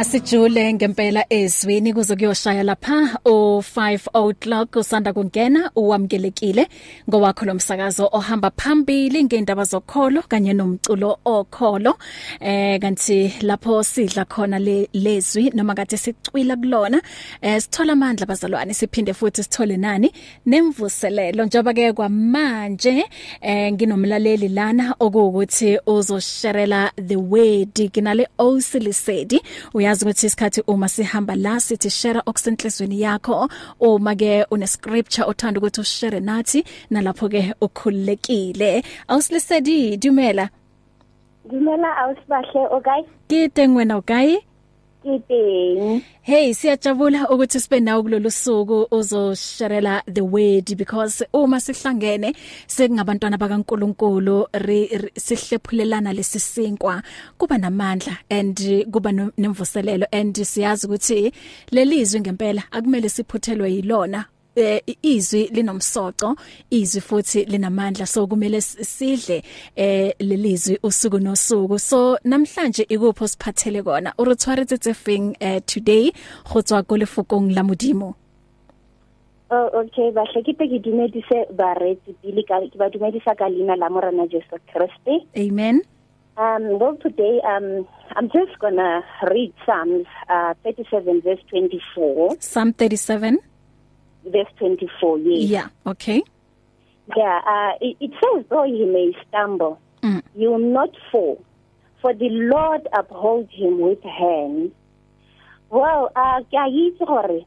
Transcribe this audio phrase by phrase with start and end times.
[0.00, 6.68] Asijule ngempela ezwini kuze kuyoshaya lapha o5 o'clock usanda kungena uwamkelekile
[7.10, 11.98] ngowakho lomsakazo ohamba phambili ngeendaba zokholo kanye nomculo okholo
[12.40, 17.02] eh kanti lapho sidla khona le lezwi noma kade sicwila kulona
[17.42, 20.12] eh sithola amandla bazalwane siphinde futhi sithole nani
[20.46, 23.04] nemvuselelo njoba ke kwamanje
[23.40, 29.42] eh nginomlaleli lana okuwukuthi uzosherela the word kinale osilisedi
[29.74, 33.48] uya uyazi ukuthi isikhathi uma sihamba la sithi share okusenhlizweni yakho
[33.88, 36.60] uma ke une scripture othanda ukuthi ushare nathi
[36.90, 40.50] nalapho ke ukhululekile awusilisedi dumela
[41.50, 44.38] dumela awusibahle okay kite ngwena okay
[45.08, 46.04] Giting.
[46.22, 52.32] Hey siyajabula ukuthi sibe nawe kulolu suku uzosharela the word because uma sihlangene
[52.66, 54.36] sekungabantwana bakaNkuluNkulu
[55.26, 57.02] sihlephulelana lesisinkwa
[57.38, 58.56] kuba namandla and
[58.92, 61.32] kuba nemvuselelo and siyazi ukuthi
[61.72, 64.20] lelizwi ngempela akumele siphuthelwe yilona
[64.58, 66.36] Eh, izwi linomsoco
[66.70, 69.42] izwi futhi linamandla so kumele sidle
[69.76, 76.10] eh lelizwi usuku nosuku so namhlanje ikupho siphathele kona urutshwaretsetse feng eh today
[76.52, 78.14] go tswa go lefokong la modimo
[79.50, 83.38] Oh okay ba hle ke te ke dumedise ba retse pele ka ke ba dumedisa
[83.38, 85.82] ka lena la morana Jesu Kriste Amen
[86.36, 87.86] Um well today um
[88.18, 88.90] I'm just going to
[89.30, 93.38] read Psalms uh 37 verse 24 Psalm 37
[94.30, 96.22] verse 24 yes yeah okay
[97.16, 100.22] yeah uh, it, it says though he may stumble mm.
[100.34, 101.42] you will not fall
[102.00, 104.72] for the lord upholds him with hand
[105.70, 107.38] well uh kayitse gore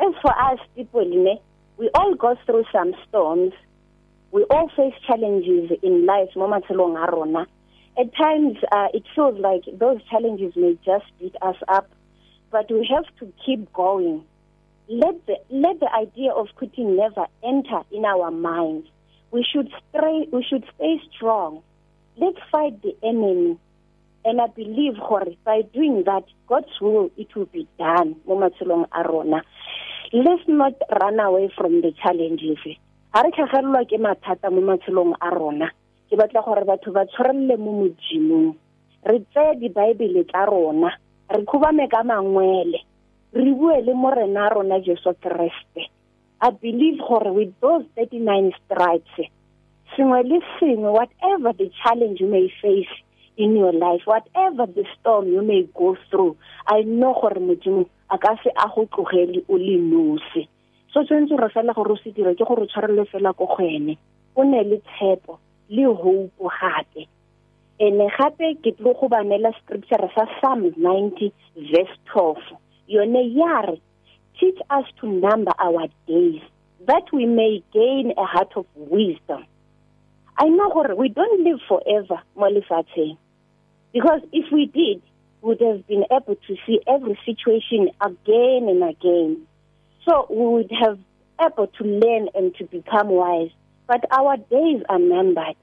[0.00, 1.40] as for us people ne
[1.76, 3.52] we all go through some storms
[4.32, 7.46] we all face challenges in life mo matshelong a rona
[8.00, 11.90] at times uh, it feels like those challenges may just beat us up
[12.50, 14.24] but we have to keep going
[14.90, 18.88] let the let the idea of quitting never enter in our minds
[19.30, 21.62] we should stay we should stay strong
[22.16, 23.56] let's fight the enemy
[24.24, 28.84] and i believe gore by doing that god's will it will be done mo matshelong
[28.90, 29.42] a rona
[30.12, 32.58] let's not run away from the challenges
[33.14, 35.70] ha re tlhagelwa ke mathata mo matshelong a rona
[36.10, 38.50] ke batla gore batho ba tshwarelle mo modimong
[39.06, 40.90] re tseye dibaebele tsa rona
[41.30, 42.82] re khubame ka mangwele
[43.32, 45.82] re bue le morena rona Jesu Kriste
[46.42, 49.30] i believe gore with those 39 stripes
[49.94, 52.94] singwe le singwe whatever the challenge you may face
[53.36, 56.36] in your life whatever the storm you may go through
[56.66, 60.48] i know gore modimo a ka se a go tlogele o le nosi
[60.92, 63.96] so tsentse re fela gore o se dire ke gore tshwarelle fela go gwene
[64.34, 67.06] o ne le tshepo le hope gape
[67.78, 71.30] ene gape ke tlo go banela scripture sa Psalm 90
[71.70, 72.58] verse 12
[72.90, 73.80] yona yare
[74.38, 76.42] teach us to number our days
[76.86, 79.44] that we may gain a heart of wisdom
[80.38, 83.16] i know gore we don't live forever molifateng
[83.92, 85.00] because if we did
[85.42, 89.40] we would have been able to see every situation again and again
[90.04, 90.98] so we would have
[91.44, 93.50] able to learn and to become wise
[93.86, 95.56] but our days are numbered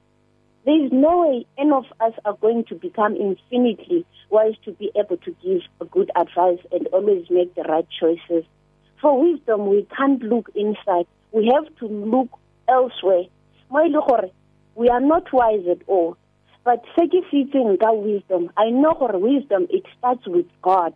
[0.64, 4.90] There is no way any of us are going to become infinitely wise to be
[4.98, 8.44] able to give good advice and always make the right choices.
[9.00, 11.06] For wisdom, we can't look inside.
[11.32, 12.28] We have to look
[12.68, 13.20] elsewhere.
[13.20, 14.28] E
[14.74, 16.16] we are not wise at all.
[16.64, 20.92] But se ke se itseng ka wisdom, I know gore wisdom it starts with God.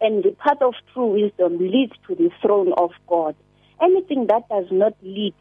[0.00, 3.34] And the path of true wisdom leads to the throne of God.
[3.80, 5.34] Anything that does not lead,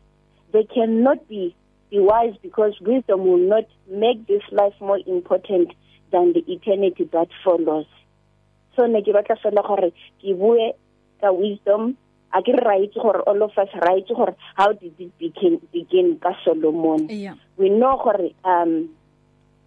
[0.51, 1.55] there cannot be
[1.93, 5.71] be wise because wisdom will not make this life more important
[6.11, 7.85] than the eternity that follows
[8.77, 9.89] so ne ke batla fela gore
[10.23, 10.67] ke bue
[11.23, 11.85] ka wisdom
[12.33, 16.33] a ke right gore all of us right gore how did it begin begin ka
[16.43, 17.35] Solomon yeah.
[17.63, 18.75] we know gore um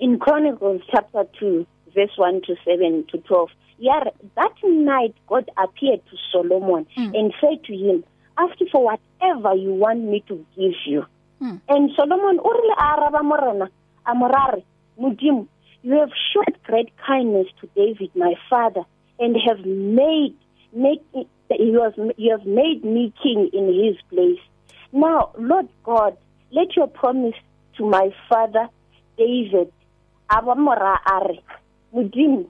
[0.06, 1.52] in chronicles chapter 2
[1.98, 3.58] verse 1 to 7 to 12
[3.88, 4.10] yeah
[4.40, 4.56] that
[4.90, 7.14] night god appeared to solomon mm.
[7.16, 8.02] and said to him
[8.42, 11.06] ask for whatever you want me to give you
[11.38, 11.60] Mm.
[11.68, 13.68] and solomon o rile a araba morena
[14.06, 14.64] a morare
[14.98, 15.46] modimo
[15.82, 18.80] you have showed great kindness to david my father
[19.20, 20.34] and have made
[20.72, 21.26] make it,
[21.60, 24.40] you have you have made me king in his place
[24.94, 26.16] now lord god
[26.52, 27.36] let your promise
[27.76, 28.70] to my father
[29.18, 29.70] david
[30.30, 31.32] abamora are
[31.94, 32.46] modimo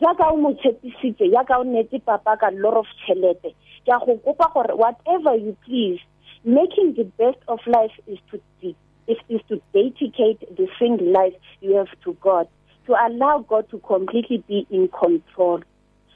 [0.00, 3.50] jaaka o mo tshepisitse jaaka o netse papa ka lot of chelete
[3.84, 5.98] ke a go kopa gore whatever you please
[6.44, 8.74] Making the best of life is to de-
[9.06, 12.48] is, is to dedicate the single life you have to God,
[12.86, 15.60] to allow God to completely be in control.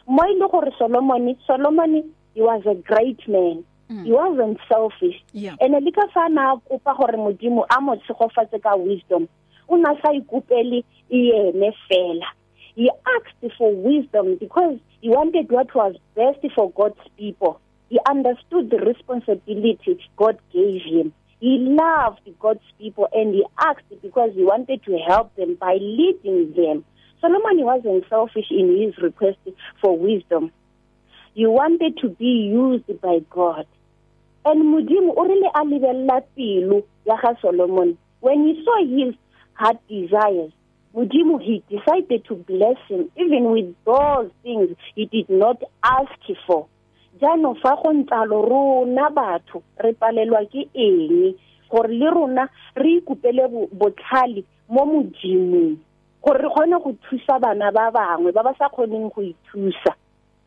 [0.08, 3.64] Mo ile e gore Solomon, Solomon he was a great man.
[3.90, 4.04] Mm.
[4.06, 5.22] He wasn't selfish.
[5.32, 5.56] Yeah.
[5.60, 9.28] And le ka fa na kopa gore modimo a mo tshegofatse ka wisdom.
[9.68, 12.32] O na sa ikopele e ene fela.
[12.74, 17.60] He asked for wisdom because he wanted what was best for God's people.
[17.94, 21.12] He understood the responsibility God gave him.
[21.38, 26.52] He loved God's people and he acted because he wanted to help them by leading
[26.54, 26.84] them.
[27.20, 29.38] Solomon wasn't selfish in his request
[29.80, 30.50] for wisdom.
[31.34, 33.64] He wanted to be used by God.
[34.44, 37.96] And Modimo o rile a lebella pelo ya ga Solomon.
[38.18, 39.14] When he saw his
[39.52, 40.50] heart desires,
[40.96, 46.10] Modimo he decided to bless him even with those things he did not ask
[46.44, 46.66] for.
[47.20, 51.34] jaanong fa go ntsalo rona batho re palelwa ke eng
[51.70, 55.76] gore le rona re ikopele botlhale mo modimong
[56.22, 59.92] gore re kgone go thusa bana ba bangwe ba ba sa kgoneng go ithusa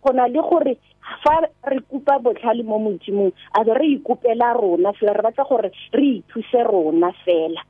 [0.04, 0.76] go na le gore
[1.24, 5.72] fa re kupa botlhale mo modimong a be re ikopela rona fela re batla gore
[5.94, 7.64] re ithuse rona fela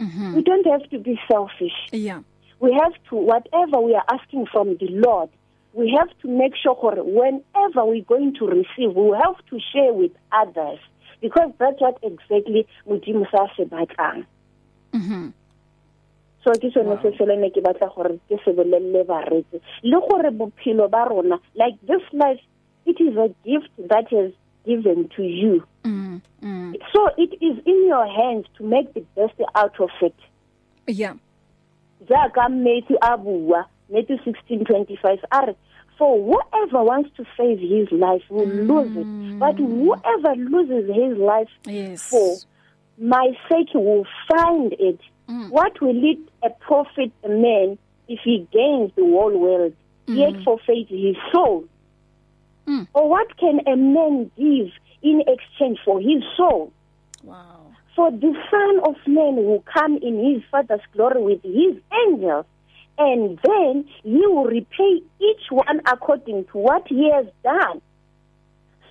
[0.00, 0.34] mhm.
[0.34, 2.20] we don't have to be selfish yeah.
[2.58, 5.30] we have to whatever we are asking from the lord
[5.78, 9.92] we have to make sure gore whenever we're going to receive we have to share
[9.94, 10.80] with others
[11.20, 14.26] because that's what exactly modimo sa se batlang
[14.92, 15.30] mhm
[16.42, 20.30] so ke sone se sele ne ke batla gore ke se bolelle baretse le gore
[20.42, 22.42] bophelo ba rona like this life
[22.92, 24.34] it is a gift that is
[24.66, 25.54] given to you
[25.86, 26.74] mm, mm.
[26.92, 30.26] so it is in your hands to make the best out of it
[31.04, 31.14] yeah
[32.10, 33.62] ja ka metsi a bua
[33.94, 35.54] metsi 1625 are
[35.98, 38.68] for whoever wants to save his life will mm.
[38.68, 42.02] lose it but whoever loses his life yes.
[42.08, 42.36] for
[42.98, 45.50] my sake will find it mm.
[45.50, 49.74] what will it a profit a man if he gains the whole world
[50.06, 50.16] mm.
[50.16, 51.64] yet forfeits his soul
[52.66, 52.86] mm.
[52.94, 54.68] or what can a man give
[55.02, 56.72] in exchange for his soul
[57.24, 57.56] wow
[57.96, 61.74] for the son of man will come in his father's glory with his
[62.06, 62.46] angels
[62.98, 67.80] and then he will repay each one according to what he has done.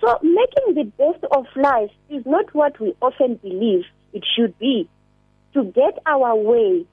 [0.00, 4.88] So making the best of life is not what we often believe it should be.
[5.54, 6.86] To get our way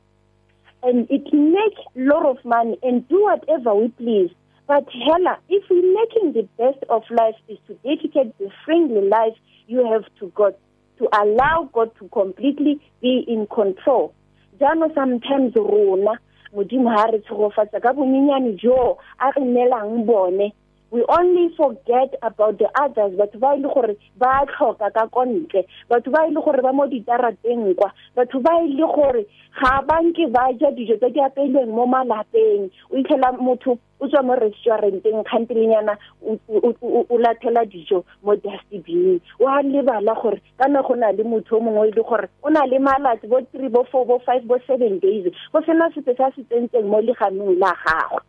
[0.81, 1.77] and it make
[2.07, 4.31] lot of money and do whatever we please.
[4.67, 9.35] But hella, if we making the best of life is to dedicate the friendly life
[9.67, 10.56] you have to God,
[10.97, 14.13] to allow God to completely be in control.
[14.59, 16.13] Jano sometimes rona
[16.55, 20.53] modimo ha re tshogofatsa ka bonyenyane jo a re nelang bone
[20.91, 25.65] we only forget about the others batho ba ile e gore ba tlhoka ka kontle
[25.91, 29.23] batho ba ile e gore ba mo ditarateng kwa batho ba ile e gore
[29.59, 33.75] ga banke ba ja dijo tse di apeilweng mo malapeng o itlhela motho
[34.05, 40.93] o tswa mo restauranteng kgantlenyana o lathela dijo mo dustbin wa lebala gore kana go
[40.95, 43.83] na le motho o mongwe e le gore o na le malatsi bo three bo
[43.91, 47.73] four bo five bo seven days go sena sepe sa se tsentseng mo leganong la
[47.85, 48.21] gagwe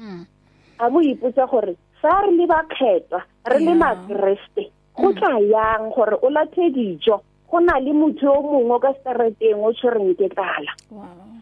[0.00, 0.24] hmm.
[0.78, 5.18] a bo ipotsa gore fa re le bakgethwa re le makeresete go hmm.
[5.20, 7.20] tla yang gore o lathe dijo
[7.50, 10.72] go na le motho o mongwe ka setereteng o tshwereng ke tlala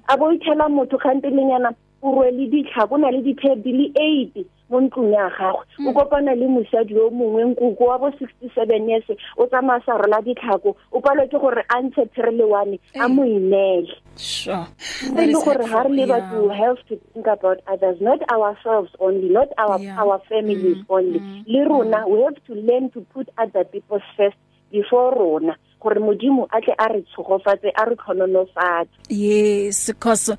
[0.08, 1.70] a bo itlhela motho kgantelenyana
[2.02, 5.82] o rwele ditlhako o na le ditheo di le eight mo ntlong ya gagwe o
[5.90, 5.94] mm.
[5.94, 9.04] kopana le mosadi yo mongwe nkoko wa bo sixty seven years
[9.36, 13.08] o tsamaya sa rola ditlhako o palwe ke gore a ntshe there le one a
[13.08, 18.00] mo inele e le gore ga re le batho we have to think about others
[18.00, 19.94] not ourselves only not our, yeah.
[20.02, 20.86] our families mm.
[20.90, 21.44] only mm.
[21.46, 22.10] le rona mm.
[22.10, 24.36] we have to learn to put other people first
[24.72, 25.71] before rona mm.
[25.82, 30.30] gore modimo a tle a re tshogofatse a re tlhonolofatse yes because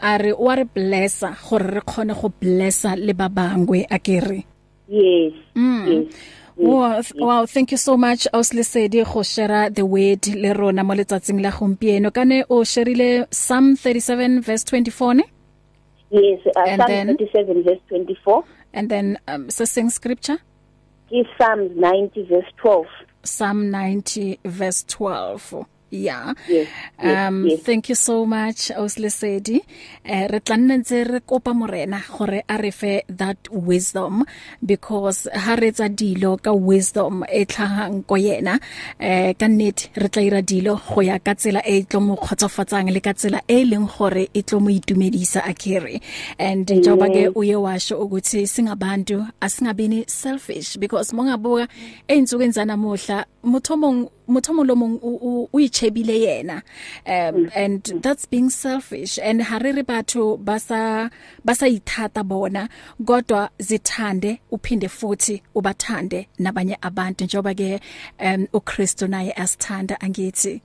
[0.00, 4.44] a re wa re blessa gore re khone go blessa le ba bangwe a kere
[4.88, 5.86] yes mm.
[5.88, 6.16] yes
[6.54, 7.12] Wow, yes.
[7.16, 11.50] wow, thank you so much Auslisedi go share the word le rona mo letsatsing la
[11.50, 15.24] gompieno kane o sherile Psalm 37 verse 24 ne?
[16.10, 18.44] Yes, uh, and Psalm then, 37 verse 24.
[18.74, 20.38] And then um so sing scripture?
[21.10, 22.86] Is Psalm 90 verse 12.
[23.24, 26.68] Psalm 90 verse 12 yeah yes,
[27.02, 27.60] yes, um yes.
[27.62, 29.60] thank you so much Oslesedi
[30.08, 34.24] uh, re tla nne ntse re kopa morena gore a re fe that wisdom
[34.64, 38.58] because ha re tsa dilo ka wisdom e tlhagang ko yena
[38.98, 42.90] eh ka net re tla ira dilo go ya ka tsela e tlo mo khotsofatsang
[42.90, 46.00] le ka tsela e leng gore e tlo mo itumedisa a kere
[46.38, 51.68] and njoba ke uye washo ukuthi singabantu asingabini selfish because mongabuka
[52.08, 56.62] einsuku enzana mohla motho mong motho mo lomong o o ichebile yena
[57.06, 57.50] um mm.
[57.54, 58.02] and mm.
[58.02, 61.10] that's being selfish and hariri batho basa
[61.44, 62.68] basa ithata bona
[63.04, 67.80] kodwa zithande uphinde futhi ubathande nabanye abantu njengoba ke
[68.20, 70.60] um uKristo naye asithanda angithi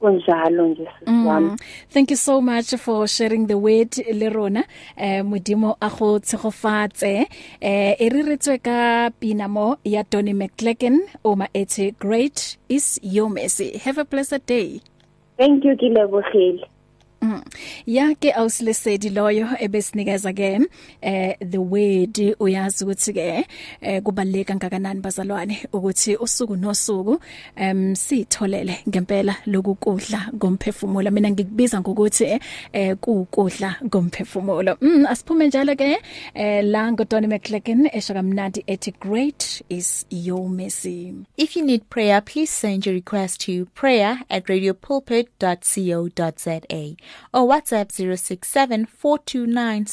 [0.00, 1.56] kunjalo nje sisiwami mm.
[1.92, 4.64] thank you so much for sharing the word le rona
[4.96, 7.26] eh modimo a go tshegofatse
[7.60, 13.00] eh e re retswe ka pina mo ya Donny McClacken o ma etse great is
[13.02, 14.80] your mercy have a blessed day
[15.38, 16.66] thank you ke lebogile
[17.26, 17.42] Mm.
[17.86, 20.60] Yake awusilesedi loyo ebesinikeza ke
[21.02, 23.46] eh the word uyazi ukuthi ke
[23.80, 27.18] eh kubaleka ngakanani bazalwane ukuthi usuku nosuku
[27.56, 32.40] em sitholele ngempela lokukudla ngomphefumulo mina ngikubiza ngokuthi
[32.72, 35.98] eh kukudla ngomphefumulo mm asiphume njalo ke
[36.34, 42.50] eh la ngoDonnie McClacken eshakamnandi ethi great is your mercy if you need prayer please
[42.52, 46.26] send your request to prayer@radiopulpit.co.za
[47.32, 49.86] or WhatsApp 067 429